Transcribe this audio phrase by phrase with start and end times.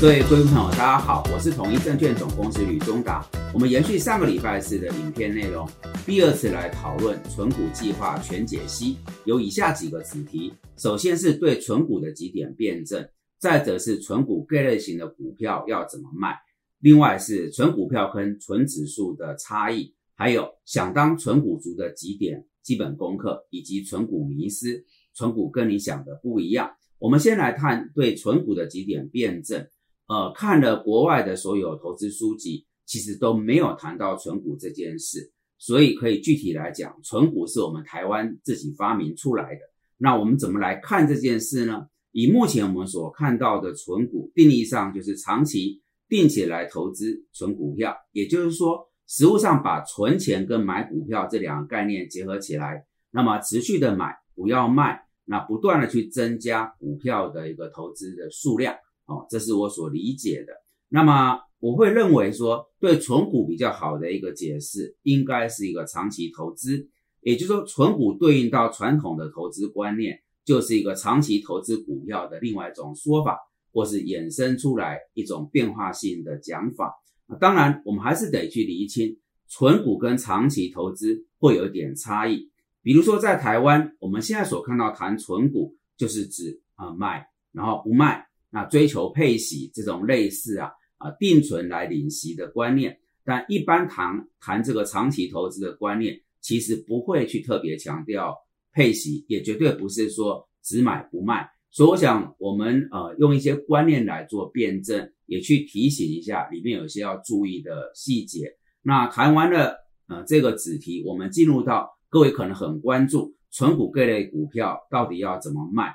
[0.00, 3.26] 各位观众朋友，大家好，我是统一证券总公司吕中达。
[3.54, 5.66] 我们延续上个礼拜四的影片内容，
[6.04, 16.36] 第二次来讨论存股计划全解析，有以下几个子题：首先是对存股的几点辩证，再者是存股各类型的股票要怎么卖，
[16.80, 24.84] 另外是存股票跟存指数的差异，还有想当存股族的几点基本功课，以及存股迷思，
[25.14, 26.72] 存股跟你想的不一样。
[26.98, 29.66] 我们先来看对存股的几点辩证。
[30.06, 39.60] 呃，看了国外的所有投资书籍，其实都没有谈到存股这件事，所以可以具体来讲，存股是我们台湾自己发明出来的。
[39.96, 41.86] 那我们怎么来看这件事呢？
[42.12, 58.76] 以目前我们所看到的存股定义上，就是长期并且来投资存股票，也就是说，实物上把存钱跟买股票这两个概念结合起来，那么持续的买，不要卖，那不断的去增加股票的一个投资的数量。
[59.06, 60.52] 哦，这是我所理解的。
[60.88, 66.88] 那么我会认为说，对存股比较好的一个解释，应该是一个长期投资。
[67.20, 73.38] 也就是说，存股对应到传统的投资观念，就是一个长期投资股票的另外一种说法，
[73.72, 76.94] 或是衍生出来一种变化性的讲法。
[77.40, 79.16] 当然，我们还是得去厘清，
[79.48, 82.50] 存股跟长期投资会有一点差异。
[82.82, 88.26] 比如说，在台湾，我们现在所看到谈存股，就是指啊卖，然后不卖。
[88.54, 98.32] 那追求配息这种类似啊啊定存来领息的观念，但一般谈谈这个长期投资的观念，其实不会去特别强调
[98.72, 101.50] 配息，也绝对不是说只买不卖。
[101.72, 108.48] 所以我想我们呃用一些观念来做辩证，也去提醒一下里面有些要注意的细节。
[108.80, 109.74] 那谈完了
[110.06, 115.92] 呃这个子题，我们进入到各位可能很关注纯股各类股票到底要怎么卖。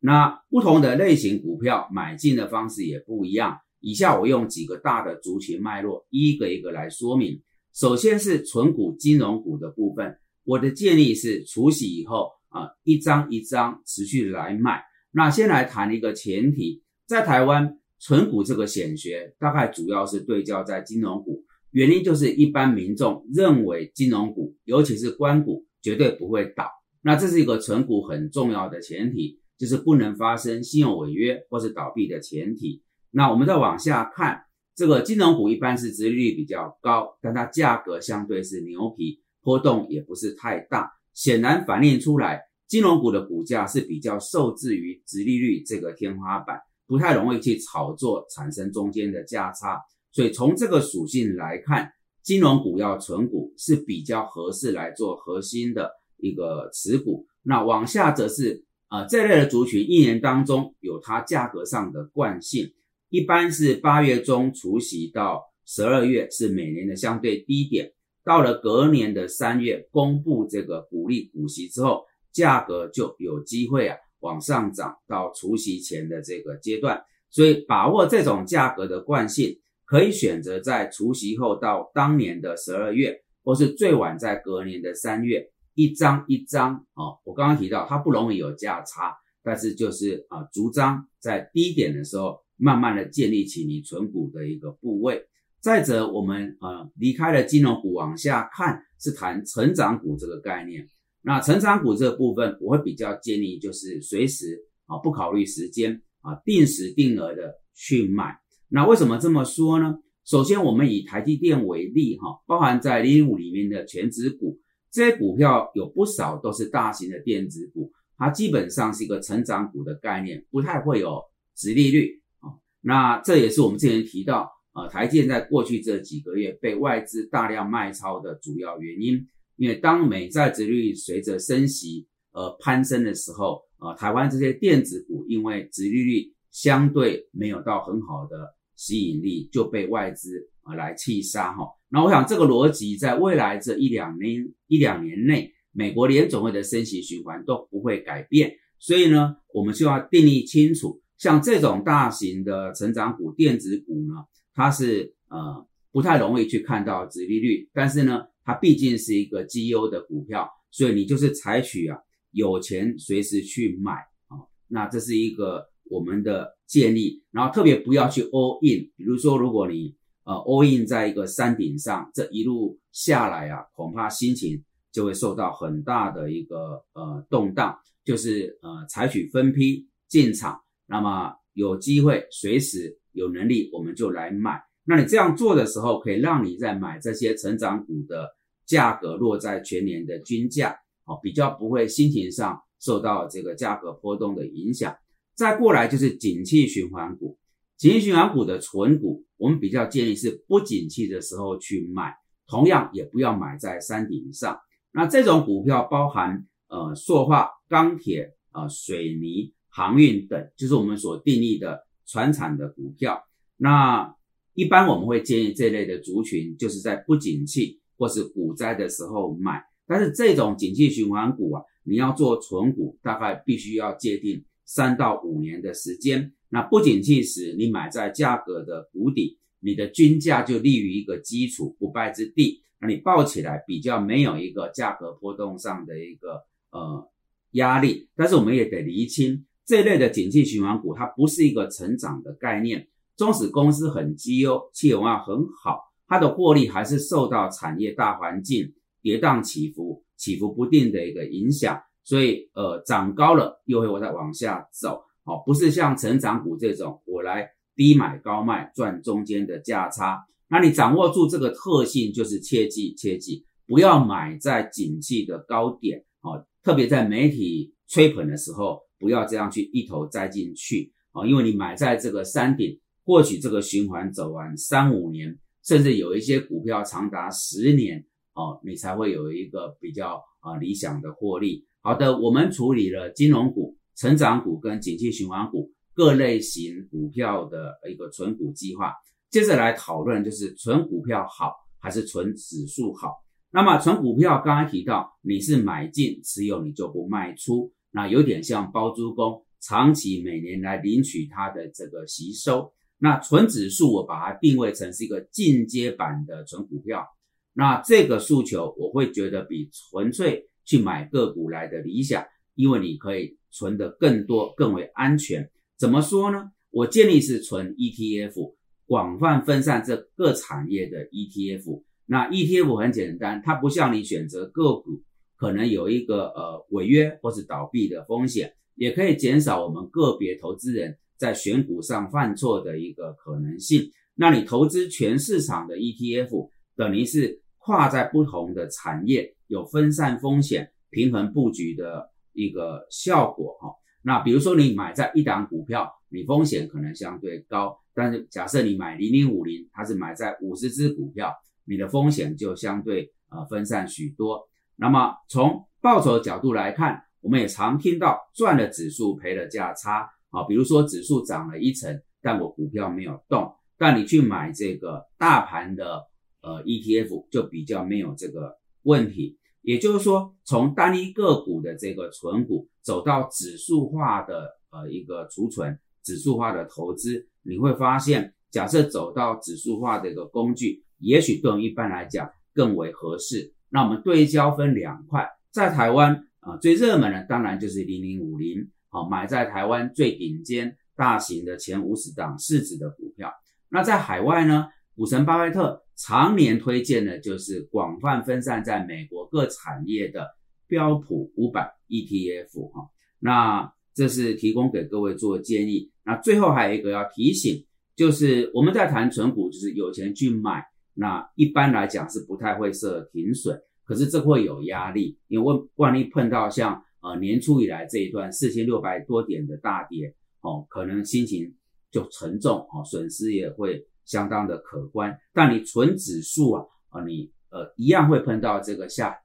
[0.00, 3.58] 那不同的类型股票买进的方式也不一样。
[3.80, 7.40] 以下我用几个大的族群脉络，一个一个来说明。
[7.74, 14.82] 首先是纯股金融股的部分，我的建议是除息以后啊，一张一张持续来卖。
[15.12, 26.68] 那先来谈一个前提，在台湾纯股这个显学，大概主要是对焦在金融股，原因就是一般民众认为金融股，尤其是关股，绝对不会倒。
[27.00, 29.38] 那这是一个纯股很重要的前提。
[29.58, 32.80] 就是不能发生信用违约或是倒闭的前提。
[33.10, 34.44] 那我们再往下看，
[34.76, 49.80] 这个金融股一般是殖利率比较高，但它价格相对是牛皮，波动也不是太大，显然反映出来金融股的股价是比较受制于殖利率这个天花板，不太容易去炒作，产生中间的价差。
[50.12, 51.90] 所以从这个属性来看，
[52.22, 57.26] 金融股要存股是比较合适来做核心的一个持股。
[57.42, 58.67] 那往下则是。
[58.88, 62.72] 啊，这类的族群一年当中有它价格上的惯性，
[63.10, 67.92] 一般是八月中除夕到十二月是每年的相对低点，
[68.24, 85.50] 到了隔年的三月公布这个股利股息之后，价格就有机会啊往上涨到除夕前的这个阶段，所以把握这种价格的惯性，可以选择在除夕后到当年的十二月，或是最晚在隔年的三月。
[85.78, 95.22] 一张一张啊，我刚刚提到它不容易有价差，但是就是啊，逐张在低点的时候，慢慢的建立起你存股的一个部位。
[95.60, 100.88] 再者，我们呃离开了金融股往下看，是谈成长股这个概念。
[101.22, 108.36] 那成长股这个部分，我会比较建议就是随时啊，不考虑时间啊，定时定额的去买。
[108.68, 109.94] 那为什么这么说呢？
[110.24, 114.58] 首先，我们以台积电为例哈，包含在零五里面的全指股。
[114.90, 121.22] 这些股票有不少都是大型的电子股，它基本上是一个成长股的概念，不太会有
[121.54, 122.50] 殖利率啊。
[122.80, 129.26] 那这也是我们之前提到，呃，台建在过去这几个月被外资大量卖超的主要原因。
[129.56, 141.66] 因为当美债殖利率随着升息而攀升的时候，呃，台湾这些电子股因为殖利率相对没有到很好的吸引力，就被外资啊来弃杀哈。
[141.90, 154.14] 那我想这个逻辑在未来这一两年一两年内，美国联总会的升息循环都不会改变，所以呢，我们就要定义清楚，像这种大型的成长股、电子股呢，
[154.54, 161.96] 它是呃不太容易去看到殖利率，但是呢，它毕竟是一个绩优的股票，所以你就是采取啊
[162.32, 163.92] 有钱随时去买
[164.26, 169.96] 啊，那这是一个我们的建议，然后特别不要去 all in，比如说如果你。
[170.28, 177.74] 呃，all in 在一个山顶上，这一路下来啊，恐怕心情就会受到很大的一个呃动荡。
[178.04, 184.62] 就是呃，采取分批进场，那么有机会随时有能力我们就来买。
[184.84, 188.26] 那你这样做的时候，可以让你在买这些成长股的
[188.64, 190.74] 价格落在全年的均价，
[191.04, 194.96] 哦，比较不会心情上受到这个价格波动的影响。
[195.34, 197.36] 再过来就是景气循环股，
[197.78, 202.12] 景气循环股的存股，我们比较建议是不景气的时候去买，
[202.48, 204.58] 同样也不要买在山顶上。
[204.90, 213.22] 那这种股票包含呃塑化、钢铁、啊水泥、航运等，就是我们所定义的船产的股票。
[213.56, 214.12] 那
[214.54, 219.62] 一般我们会建议这类的族群，就是在不景气或是股灾的时候买。
[219.86, 226.34] 但是这种景气循环股啊，你要做存股，大概必须要界定三到五年的时间。
[226.50, 232.62] 那不景气时，你买在价格的谷底，你的均价就立于一个基础不败之地。
[232.80, 237.08] 那你抱起来比较没有一个价格波动上的一个呃
[237.52, 238.08] 压力。
[238.16, 242.88] 但是我们也得厘清，这类的景气循环股，它不是一个成长的概念。
[243.16, 248.72] 纵使公司很绩优，企业文化很好，它的获利还是受到产业大环境
[249.02, 251.82] 跌宕起伏、起伏不定的一个影响。
[252.04, 257.46] 所以，呃，涨高了又会再往下走，哦，不是像成长股这种，我来
[257.76, 260.24] 低买高卖赚中间的价差。
[260.48, 272.80] 那你掌握住这个特性，就是切记切记，不要买在景气的高点，哦，特别在媒体吹捧的时候，不要这样去一头栽进去，哦，因为你买在这个山顶。
[273.04, 275.34] 或许这个循环走完三五年，
[275.64, 278.04] 甚至有一些股票长达十年
[278.34, 281.66] 哦，你才会有一个比较啊理想的获利。
[281.80, 288.94] 好的，我们处理了金融股、成长股跟景气循环股各类型股票的一个存股计划。
[289.28, 293.12] 接着来讨论，就是存股票好还是存指数好？
[293.50, 302.72] 那么存股票刚才提到，你是买进持有，你就不卖出，那有点像包租公，长期每年来领取它的这个吸收。
[302.98, 307.04] 那纯指数我把它定位成是一个进阶版的纯股票，
[307.52, 312.24] 那这个诉求我会觉得比纯粹去买个股来的理想，
[312.58, 315.48] 因为你可以存的更多，更为安全。
[315.78, 316.50] 怎么说呢？
[316.70, 321.82] 我建议是存 ETF，广泛分散这各产业的 ETF。
[322.06, 325.00] 那 ETF 很简单，它不像你选择个股，
[325.36, 330.98] 可能有一个呃违约或是倒闭的风险，也可以减少我们个别投资人。
[331.16, 342.08] 在选股上犯错的一个可能性，那你投资全市场的 ETF，等于是跨在不同的产业，有分散风险、平衡布局的
[342.38, 343.74] 一个效果哈。
[344.02, 354.48] 那比如说你买在一档股票，你风险可能相对高，但是假设你买零零五零，它是买在五十只股票，你的风险就相对呃分散许多。
[354.76, 360.08] 那么从报酬角度来看，我们也常听到赚了指数，赔了价差。
[360.30, 366.04] 啊，比如说指数涨了一成，但我股票没有动，但你去买这个大盘的
[366.42, 369.38] 呃 ETF 就比较没有这个问题。
[369.68, 383.52] 也就是说，从单一个股的这个存股走到指数化的呃一个储存、指数化的投资，你会发现，假设走到指数化的一个工具，也许对我们一般来讲更为合适。
[383.68, 388.70] 那我们对焦分两块，在台湾啊最热门的当然就是零零五零。
[388.88, 393.30] 好，买在台湾最顶尖大型的前五十档市值的股票。
[393.68, 394.68] 那在海外呢？
[394.96, 400.26] 股神巴菲特常年推荐的就是广泛分散在美国各产业的
[400.66, 402.70] 标普五百 ETF。
[402.70, 402.88] 哈，
[403.18, 405.90] 那这是提供给各位做建议。
[406.04, 410.64] 那最后还有一个要提醒，就是我们在谈存股，就是有钱去买。
[410.94, 416.82] 那一般来讲是不太会设停损，可是这会有压力，因为万一碰到像。
[417.00, 421.54] 呃，年初以来这一段四千六百多点的大跌，哦，可能心情
[421.92, 425.16] 就沉重，哦，损失也会相当的可观。
[425.32, 429.16] 但你纯指数啊，啊，你呃一样会碰到这个下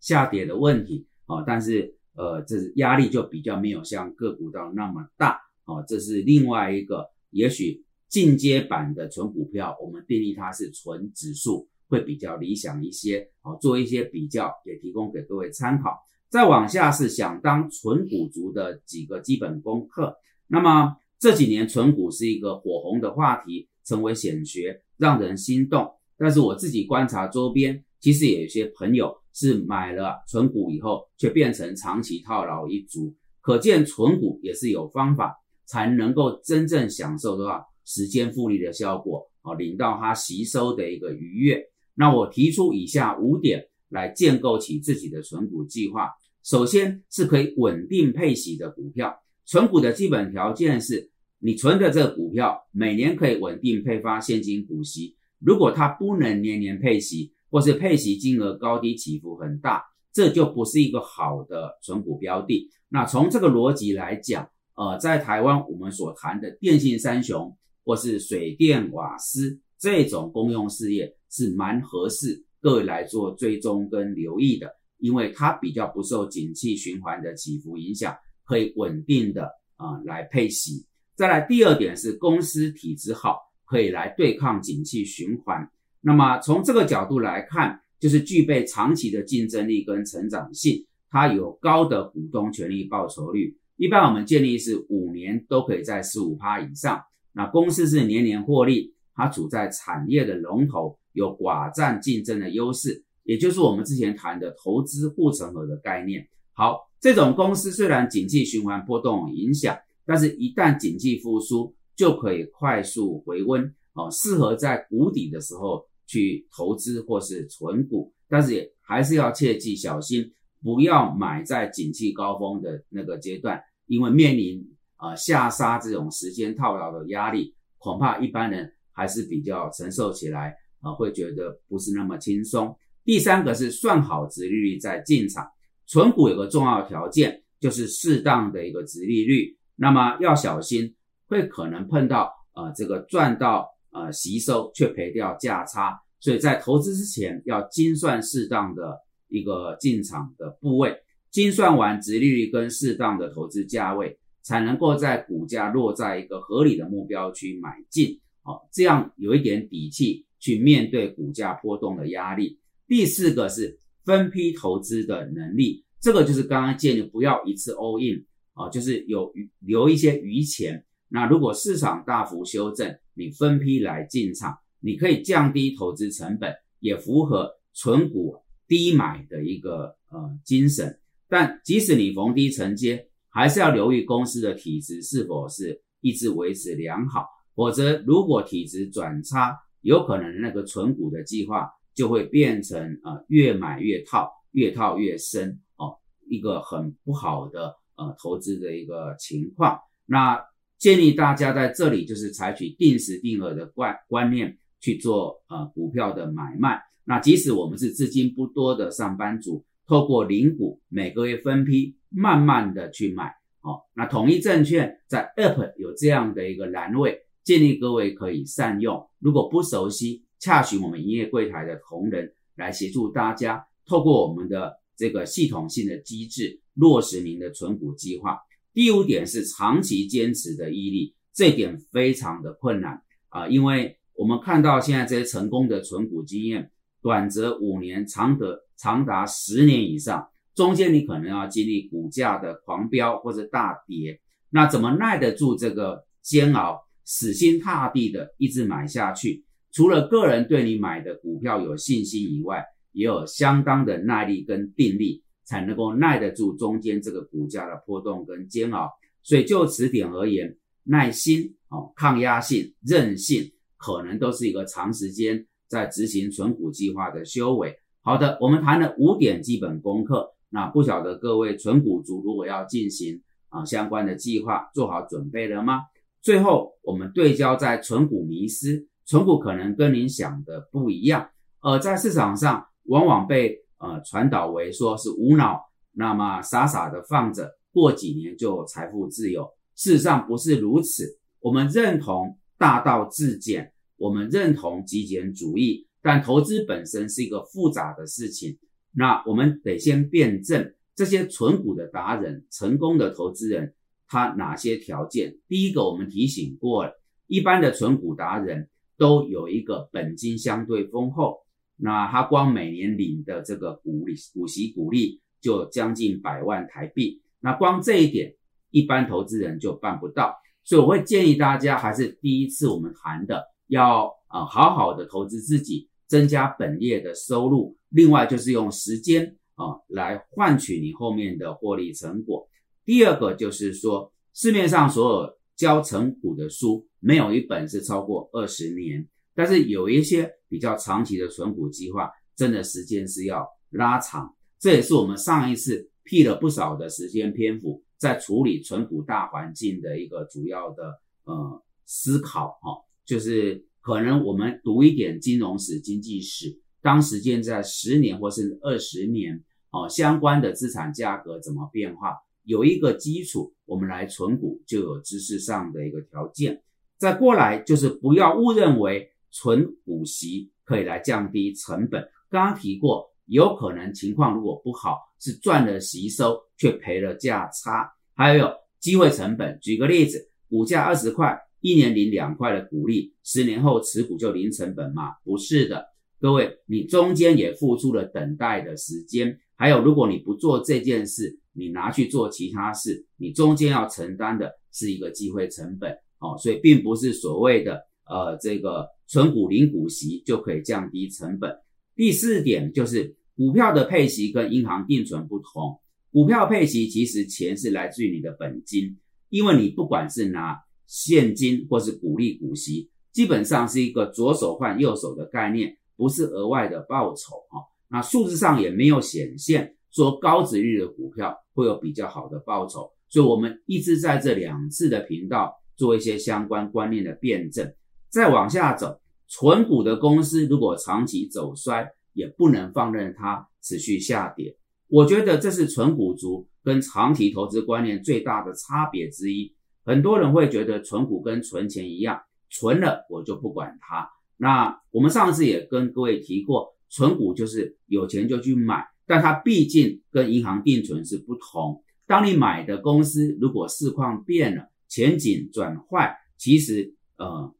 [0.00, 15.96] 下跌的问题，啊，但是呃，这是压力就比较没有像个股到那么大，啊，这是另外一个也许进阶版的纯股票，我们定义它是纯指数会比较理想一些，哦，做一些比较，也提供给各位参考。
[16.28, 20.14] 再往下是想当纯股族的几个基本功课。
[20.46, 25.90] 那么这几年存股是一个火红的话题，成为显学，让人心动。
[26.16, 33.14] 但是我自己观察周边，其实也有些朋友是买了存股以后，却变成长期套牢一族。
[33.40, 35.34] 可见存股也是有方法，
[35.66, 41.62] 才能够真正享受的话，时间复利的效果啊，领到它吸收的一个愉悦。
[41.94, 43.66] 那我提出以下五点。
[43.90, 46.10] 来建构起自己的存股计划，
[46.44, 49.18] 首先是可以稳定配息的股票。
[49.48, 62.68] 存股的基本条件是你存的这个股票每年可以稳定配发现金股息，如果它不能年年配息，或是配息金额高低起伏很大，这就不是一个好的存股标的。
[62.90, 78.14] 那从这个逻辑来讲，呃，在台湾我们所谈的电信三雄或是水电瓦斯这种公用事业是蛮合适各位来做追踪跟留意的，因为它比较不受景气循环的起伏影响，
[78.48, 79.44] 可以稳定的
[79.76, 80.86] 啊来配息。
[81.14, 83.36] 再来第二点是公司体质好，
[83.66, 85.70] 可以来对抗景气循环。
[86.00, 93.56] 那么从这个角度来看，就是具备长期的竞争力跟成长性，它有高的股东权益报酬率。
[93.76, 97.02] 一般我们建议是五年都可以在十五趴以上。
[97.32, 106.28] 那公司是年年获利，它处在产业的龙头，有寡占竞争的优势，也就是我们之前谈的投资护城河的概念。
[106.52, 109.76] 好，这种公司虽然景气循环波动影响。
[110.10, 113.62] 但是，一旦经济复苏，就可以快速回温
[113.92, 118.10] 哦，适合在谷底的时候去投资或是存股。
[118.26, 132.74] 但是也还是要切记小心，不要买在景气高峰的那个阶段，因为面临啊下杀这种时间套牢的压力，恐怕一般人还是比较承受起来啊，会觉得不是那么轻松。
[133.04, 135.46] 第三个是算好值利率再进场，
[135.88, 139.56] 存股有个重要条件，就是适当的一个值利率。
[139.74, 140.94] 那么要小心，
[141.26, 150.94] 会可能碰到呃这个赚到呃吸收却赔掉价差，所以在投资之前要精算适当的一个进场的部位，
[151.30, 162.58] 精算完值利率跟适当的投资价位，才能够在股价落在一个合理的目标区买进，哦，这样有一点底气去面对股价波动的压力。
[162.86, 168.24] 第四个是分批投资的能力，这个就是刚刚建议不要一次 all in。
[168.54, 170.82] 啊，就是有余留一些余钱。
[171.08, 178.34] 那如果市场大幅修正，你分批来进场，你可以降低投资成本，也符合存股
[178.66, 180.98] 低买的一个呃精神。
[181.28, 195.98] 但即使你逢低承接，还是要留意公司的体质是否是一直维持良好，否则如果体质转差，有可能那个存股的计划就会变成啊越买越套，越套越深哦，
[196.30, 197.74] 一个很不好的。
[198.00, 199.76] 呃，投资的一个情况，
[200.06, 200.40] 那
[200.78, 206.80] 建议大家在这里就是采取定时定额的观观念去做呃股票的买卖。
[207.02, 213.34] 那即使我们是资金不多的上班族，透过零股每个月分批慢慢的去买。
[213.62, 219.04] 哦，那统一证券在 App 有这样的一个栏位，建议各位可以善用。
[219.18, 226.60] 如果不熟悉，洽询我们营业柜台的同仁来协助大家，透过我们的这个系统性的机制。
[226.78, 228.38] 落实您的存股计划。
[228.72, 236.70] 第五点是长期坚持的毅力，这点非常的困难啊，因为我们看到现在这些成功的存股经验，
[237.02, 249.44] 短则五年，长得长达十年以上，中间你可能要经历股价的狂飙或者大跌，那怎么耐得住这个煎熬，死心塌地的一直买下去？
[249.72, 255.22] 除了个人对你买的股票有信心以外，也有相当的耐力跟定力。
[255.48, 258.90] 才能够耐得住中间这个股价的波动跟煎熬，
[259.22, 267.74] 所以就此点而言，耐心哦、抗压性、韧性，可能都是一个长时间在执行存股计划的修为。
[268.02, 275.80] 好的，我们谈了五点基本功课，那不晓得各位存股族如果要进行啊相关的计划，做好准备了吗？
[276.20, 281.28] 最后，我们对焦在存股迷失，存股可能跟您想的不一样，
[281.60, 283.58] 而在市场上往往被。
[283.80, 289.48] 呃，传导为说是无脑，那么傻傻的放着，过几年就财富自由。
[289.76, 291.16] 事实上不是如此。
[291.38, 298.58] 我们认同大道至简，我们认同极简主义，但投资本身是一个复杂的事情。
[298.90, 303.74] 那我们得先辩证这些存股的达人、成功的投资人，
[304.08, 305.38] 他哪些条件？
[305.46, 311.38] 第一个，我们提醒过了，一般的存股达人都有一个本金相对丰厚。
[311.76, 317.22] 那他光每年领的这个股利、股息、股利就将近百万台币。
[317.38, 318.34] 那光这一点，
[318.70, 320.34] 一般投资人就办不到。
[320.64, 327.76] 所以我会建议大家，还是第一次我们谈的，要啊好好的投资自己，增加本业的收入。
[327.90, 332.48] 另外就是用时间啊来换取你后面的获利成果。
[332.84, 339.06] 第二个就是说，市面上所有教成股的书，没有一本是超过二十年。
[339.34, 344.34] 但是有一些比较长期的存股计划，真的时间是要拉长。
[344.58, 366.60] 这也是我们上一次辟了不少的时间篇幅，在处理存股大环境的一个主要的呃思考哈，就是可能我们读一点金融史、经济史，当时间在十年或是二十年哦，相关的资产价格怎么变化，有一个基础，我们来存股就有知识上的一个条件。
[366.98, 372.02] 再过来就是不要误认为存股息可以来降低成本。
[372.28, 377.90] 刚刚提过，有可能情况如果不好，是赚了息收却赔了价差。
[378.14, 385.14] 还有机会成本，举个例子，股价二十块，一年领两块的股利，十年后持股就零成本吗？
[385.24, 385.86] 不是的，
[386.20, 389.38] 各位，你中间也付出了等待的时间。
[389.56, 395.96] 还有，如果你不做这件事，你拿去做其他事，你中间要承担的是一个机会成本。
[396.20, 401.56] 哦，所以并不是所谓的呃这个存股零股息就可以降低成本。
[401.94, 405.78] 第四点就是股票的配息跟银行定存不同，
[406.12, 408.96] 股票配息其实钱是来自于你的本金，
[409.30, 410.56] 因为你不管是拿
[410.86, 417.60] 现金或是股利股息，基本上是一个左手换右手的概念，不是额外的报酬哈。
[417.88, 425.54] 那数字上也没有显现说高值率的股票会有比较好的报酬，所以我们一直在这两次的频道。
[425.78, 427.72] 做一些相关观念的辩证，
[428.10, 434.56] 再往下走，纯股的公司如果长期走衰，也不能放任它持续下跌。
[434.88, 439.54] 我觉得这是纯股族跟长期投资观念最大的差别之一。
[439.84, 442.20] 很多人会觉得纯股跟存钱一样，
[442.50, 444.10] 存了我就不管它。
[444.36, 451.82] 那我们上次也跟各位提过，纯股就是有钱就去买，但它毕竟跟银行定存是不同。
[452.06, 457.54] 当你买的公司如果市况变了，前景转坏，其实呃，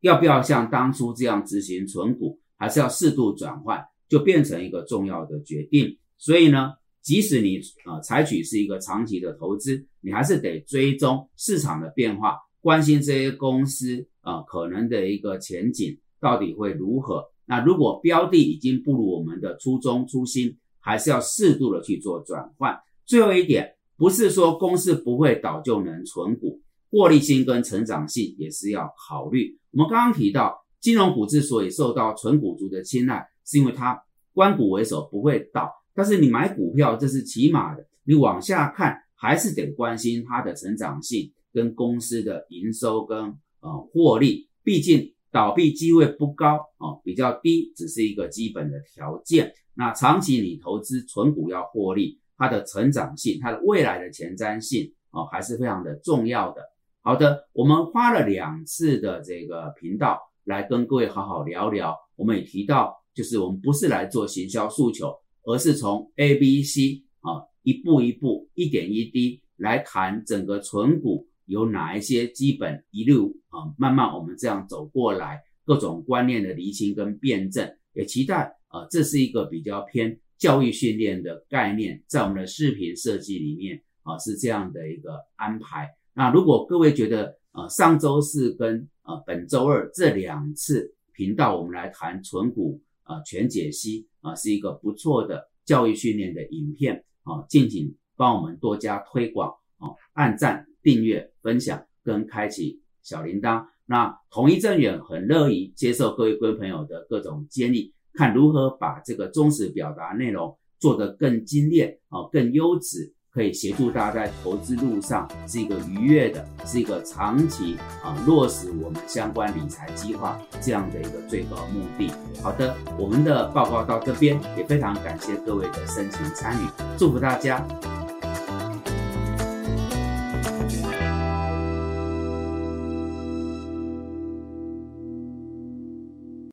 [0.00, 5.96] 要不要像当初这样执行存股，还是要适度转换，就变成一个重要的决定。
[6.18, 17.24] 所以呢，即使你呃采取是一个长期的投资，你还是得追踪市场的变化，关心这些公司啊可能的一个前景到底会如何。
[17.44, 22.76] 那如果标的已经不如我们的初衷初心，还是要适度的去做转换。
[23.04, 26.60] 最后一点，不是说公司不会倒就能存股。
[26.90, 29.58] 获利性跟成长性也是要考虑。
[29.72, 34.00] 我们刚刚提到，金融股之所以受到纯股族的青睐，是因为它
[34.32, 35.70] 关股为首，不会倒。
[35.94, 37.86] 但是你买股票，这是起码的。
[38.04, 43.18] 你往下看，还是得关心它的成长性跟公司的营收跟
[43.60, 44.48] 呃获利。
[44.62, 49.52] 毕竟倒闭机会不高啊，比较低，只是一个基本的条件。
[49.74, 56.62] 那长期你投资纯股要获利，它的成长性、它的未来的前瞻性啊，还是非常的重要的。
[57.06, 61.96] 好的，我们花了两次的这个频道来跟各位好好聊聊。
[62.16, 65.14] 我们也提到，就是我们不是来做行销诉求，
[65.44, 85.88] 而是从 A、B、C 啊一步一步、一点一滴来谈整个存股有哪一些基本一路啊，慢慢我们这样走过来，各种观念的厘清跟辩证，也期待啊，这是一个比较偏教育训练的概念，在我们的视频设计里面啊是这样的一个安排。
[86.18, 103.66] 那如果各位觉得，呃，上周四跟呃本周二这两次频道，我们来谈纯股啊全解析啊，是一个不错的教育训练的影片啊，敬请帮我们多加推广啊，按赞、订阅、分享跟开启小铃铛。
[103.84, 113.12] 那统一正远很乐意接受各位观众朋友的各种建议，看如何把这个忠实表达内容做得更精炼啊，更优质。
[113.36, 122.10] 可以协助大家在投资路上是一个愉悦的，是一个长期啊落实我们相关理财计划这样的一个最高目的。
[122.42, 127.62] 好的，我们的报告到这边，也非常感谢各位的深情参与，祝福大家。